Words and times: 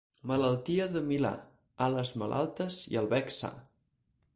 Malaltia 0.29 0.87
de 0.93 1.03
milà, 1.11 1.31
ales 1.89 2.17
malaltes 2.25 2.83
i 2.95 3.03
el 3.05 3.15
bec 3.17 3.35
sa. 3.41 3.55